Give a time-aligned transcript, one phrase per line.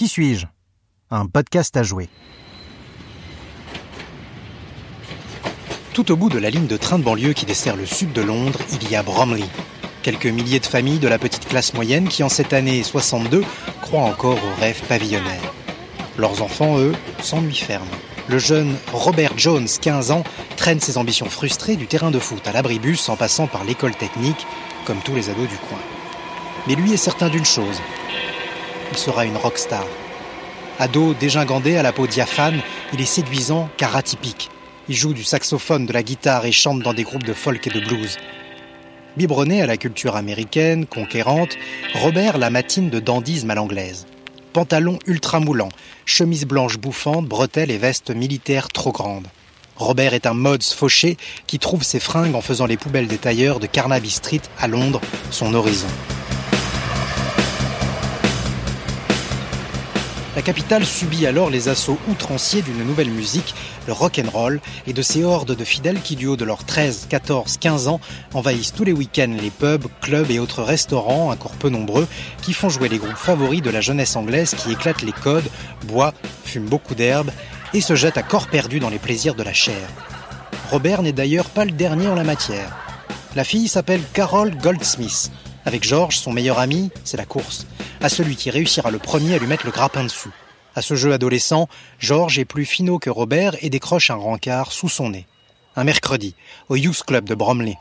[0.00, 0.46] Qui suis-je?
[1.10, 2.08] Un podcast à jouer.
[5.92, 8.22] Tout au bout de la ligne de train de banlieue qui dessert le sud de
[8.22, 9.44] Londres, il y a Bromley.
[10.02, 13.44] Quelques milliers de familles de la petite classe moyenne qui, en cette année 62,
[13.82, 15.52] croient encore aux rêves pavillonnaires.
[16.16, 17.84] Leurs enfants, eux, s'ennuient ferme.
[18.26, 20.24] Le jeune Robert Jones, 15 ans,
[20.56, 24.46] traîne ses ambitions frustrées du terrain de foot à l'abribus en passant par l'école technique,
[24.86, 25.78] comme tous les ados du coin.
[26.66, 27.82] Mais lui est certain d'une chose,
[28.90, 29.86] il sera une rockstar.
[30.78, 32.60] Ado dégingandé à la peau diaphane,
[32.92, 34.48] il est séduisant car atypique.
[34.88, 37.70] Il joue du saxophone, de la guitare et chante dans des groupes de folk et
[37.70, 38.16] de blues.
[39.16, 41.56] Biberonné à la culture américaine, conquérante,
[41.94, 44.06] Robert la matine de dandisme à l'anglaise.
[44.52, 45.68] Pantalon ultra moulant,
[46.06, 49.26] chemise blanche bouffante, bretelles et veste militaire trop grande.
[49.76, 53.60] Robert est un mods fauché qui trouve ses fringues en faisant les poubelles des tailleurs
[53.60, 55.00] de Carnaby Street à Londres
[55.30, 55.88] son horizon.
[60.36, 63.52] La capitale subit alors les assauts outranciers d'une nouvelle musique,
[63.88, 66.64] le rock and roll, et de ces hordes de fidèles qui, du haut de leurs
[66.64, 68.00] 13, 14, 15 ans,
[68.32, 72.06] envahissent tous les week-ends les pubs, clubs et autres restaurants, encore peu nombreux,
[72.42, 75.50] qui font jouer les groupes favoris de la jeunesse anglaise qui éclatent les codes,
[75.88, 76.14] boit,
[76.44, 77.32] fume beaucoup d'herbe
[77.74, 79.88] et se jette à corps perdu dans les plaisirs de la chair.
[80.70, 82.76] Robert n'est d'ailleurs pas le dernier en la matière.
[83.34, 85.32] La fille s'appelle Carol Goldsmith.
[85.66, 87.66] Avec George, son meilleur ami, c'est la course
[88.00, 90.30] à celui qui réussira le premier à lui mettre le grappin dessus.
[90.74, 94.88] À ce jeu adolescent, George est plus finot que Robert et décroche un rencard sous
[94.88, 95.26] son nez.
[95.76, 96.34] Un mercredi,
[96.68, 97.76] au Youth Club de Bromley.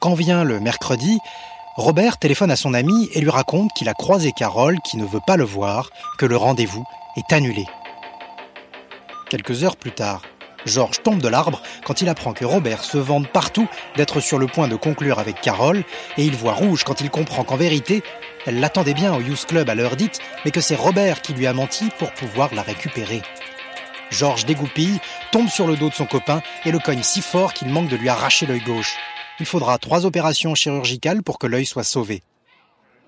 [0.00, 1.18] Quand vient le mercredi,
[1.76, 5.20] Robert téléphone à son ami et lui raconte qu'il a croisé Carole qui ne veut
[5.26, 6.84] pas le voir, que le rendez-vous
[7.16, 7.64] est annulé.
[9.28, 10.22] Quelques heures plus tard,
[10.66, 14.48] George tombe de l'arbre quand il apprend que Robert se vante partout d'être sur le
[14.48, 15.84] point de conclure avec Carole,
[16.18, 18.02] et il voit rouge quand il comprend qu'en vérité,
[18.44, 21.46] elle l'attendait bien au Youth Club à l'heure dite, mais que c'est Robert qui lui
[21.46, 23.22] a menti pour pouvoir la récupérer.
[24.10, 25.00] George dégoupille,
[25.32, 27.96] tombe sur le dos de son copain et le cogne si fort qu'il manque de
[27.96, 28.96] lui arracher l'œil gauche.
[29.40, 32.22] Il faudra trois opérations chirurgicales pour que l'œil soit sauvé.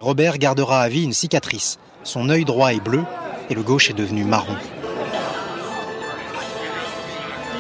[0.00, 1.78] Robert gardera à vie une cicatrice.
[2.04, 3.04] Son œil droit est bleu
[3.50, 4.56] et le gauche est devenu marron.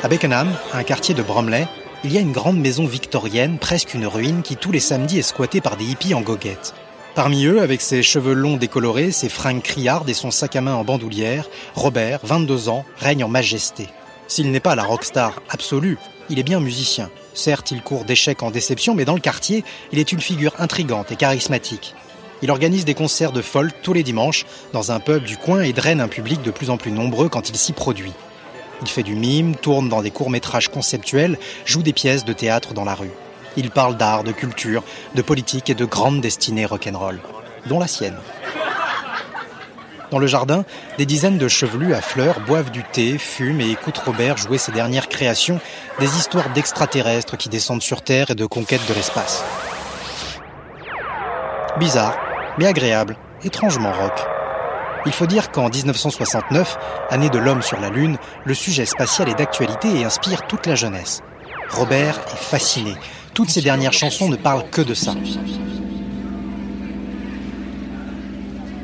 [0.00, 1.66] À Beckenham, un quartier de Bromley,
[2.04, 5.22] il y a une grande maison victorienne, presque une ruine, qui tous les samedis est
[5.22, 6.72] squattée par des hippies en goguette.
[7.16, 10.76] Parmi eux, avec ses cheveux longs décolorés, ses fringues criardes et son sac à main
[10.76, 13.88] en bandoulière, Robert, 22 ans, règne en majesté.
[14.28, 15.98] S'il n'est pas la rockstar absolue,
[16.30, 17.10] il est bien musicien.
[17.34, 21.10] Certes, il court d'échec en déception, mais dans le quartier, il est une figure intrigante
[21.10, 21.96] et charismatique.
[22.42, 25.72] Il organise des concerts de folk tous les dimanches dans un pub du coin et
[25.72, 28.12] draine un public de plus en plus nombreux quand il s'y produit.
[28.80, 32.84] Il fait du mime, tourne dans des courts-métrages conceptuels, joue des pièces de théâtre dans
[32.84, 33.10] la rue.
[33.56, 34.84] Il parle d'art, de culture,
[35.14, 37.18] de politique et de grandes destinées rock'n'roll,
[37.66, 38.16] dont la sienne.
[40.10, 40.64] Dans le jardin,
[40.96, 44.72] des dizaines de chevelus à fleurs boivent du thé, fument et écoutent Robert jouer ses
[44.72, 45.60] dernières créations,
[45.98, 49.44] des histoires d'extraterrestres qui descendent sur Terre et de conquête de l'espace.
[51.78, 52.16] Bizarre,
[52.58, 54.37] mais agréable, étrangement rock.
[55.06, 56.76] Il faut dire qu'en 1969,
[57.10, 60.74] année de l'homme sur la Lune, le sujet spatial est d'actualité et inspire toute la
[60.74, 61.22] jeunesse.
[61.70, 62.94] Robert est fasciné.
[63.32, 65.14] Toutes ses dernières chansons ne parlent que de ça.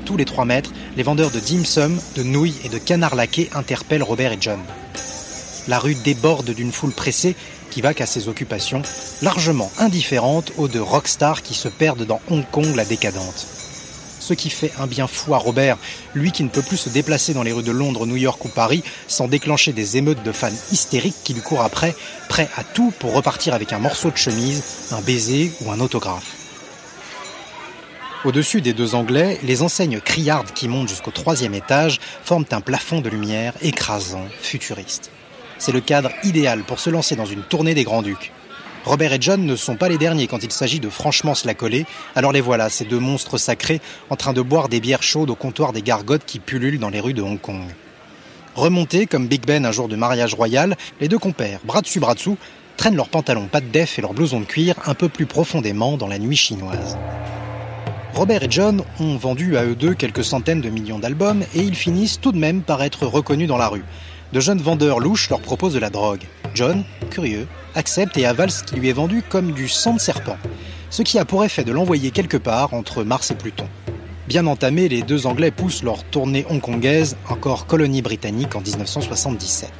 [0.05, 3.51] Tous les trois mètres, les vendeurs de dim sum, de nouilles et de canards laqués
[3.55, 4.61] interpellent Robert et John.
[5.67, 7.35] La rue déborde d'une foule pressée
[7.71, 8.83] qui va qu'à ses occupations,
[9.23, 13.64] largement indifférente aux deux rockstars qui se perdent dans Hong Kong la décadente
[14.25, 15.77] ce qui fait un bien fou à Robert,
[16.15, 18.49] lui qui ne peut plus se déplacer dans les rues de Londres, New York ou
[18.49, 21.95] Paris sans déclencher des émeutes de fans hystériques qui lui courent après,
[22.29, 26.37] prêts à tout pour repartir avec un morceau de chemise, un baiser ou un autographe.
[28.25, 33.03] Au-dessus des deux Anglais, les enseignes criardes qui montent jusqu'au troisième étage forment un plafond
[33.03, 35.11] de lumière écrasant, futuriste.
[35.59, 38.33] C'est le cadre idéal pour se lancer dans une tournée des Grands-Ducs.
[38.85, 41.55] Robert et John ne sont pas les derniers quand il s'agit de franchement se la
[41.55, 43.81] coller, alors les voilà, ces deux monstres sacrés,
[44.11, 47.01] en train de boire des bières chaudes au comptoir des gargotes qui pullulent dans les
[47.01, 47.65] rues de Hong Kong.
[48.55, 52.15] Remontés comme Big Ben un jour de mariage royal, les deux compères, bras dessus bras
[52.15, 52.37] dessous,
[52.77, 55.97] traînent leurs pantalons pas de def et leurs blousons de cuir un peu plus profondément
[55.97, 56.99] dans la nuit chinoise.
[58.13, 61.75] Robert et John ont vendu à eux deux quelques centaines de millions d'albums et ils
[61.75, 63.85] finissent tout de même par être reconnus dans la rue.
[64.33, 66.23] De jeunes vendeurs louches leur proposent de la drogue.
[66.55, 70.37] John, curieux, accepte et avale ce qui lui est vendu comme du sang de serpent,
[70.89, 73.67] ce qui a pour effet de l'envoyer quelque part entre Mars et Pluton.
[74.29, 79.71] Bien entamés, les deux Anglais poussent leur tournée hongkongaise, encore colonie britannique en 1977.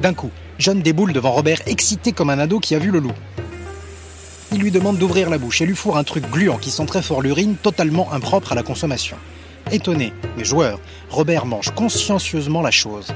[0.00, 3.12] D'un coup, John déboule devant Robert excité comme un ado qui a vu le loup.
[4.52, 7.02] Il lui demande d'ouvrir la bouche et lui fourre un truc gluant qui sent très
[7.02, 9.18] fort l'urine, totalement impropre à la consommation.
[9.70, 10.80] Étonné, mais joueur,
[11.10, 13.08] Robert mange consciencieusement la chose.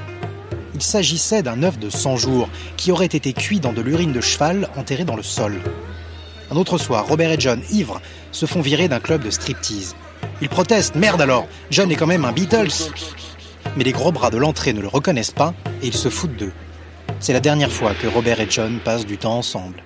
[0.81, 4.19] Il s'agissait d'un œuf de 100 jours qui aurait été cuit dans de l'urine de
[4.19, 5.61] cheval enterré dans le sol.
[6.49, 8.01] Un autre soir, Robert et John, ivres,
[8.31, 9.95] se font virer d'un club de striptease.
[10.41, 12.89] Ils protestent, merde alors, John est quand même un Beatles.
[13.77, 16.53] Mais les gros bras de l'entrée ne le reconnaissent pas et ils se foutent d'eux.
[17.19, 19.83] C'est la dernière fois que Robert et John passent du temps ensemble.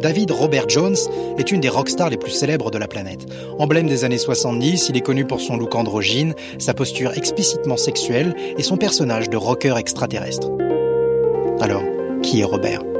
[0.00, 0.96] David Robert Jones
[1.38, 3.26] est une des rockstars les plus célèbres de la planète.
[3.58, 8.34] Emblème des années 70, il est connu pour son look androgyne, sa posture explicitement sexuelle
[8.58, 10.50] et son personnage de rocker extraterrestre.
[11.60, 11.82] Alors,
[12.22, 12.95] qui est Robert?